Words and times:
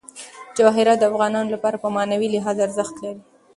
جواهرات 0.57 0.97
د 0.99 1.03
افغانانو 1.11 1.53
لپاره 1.55 1.77
په 1.83 1.87
معنوي 1.95 2.27
لحاظ 2.35 2.57
ارزښت 2.65 2.95
لري. 3.03 3.21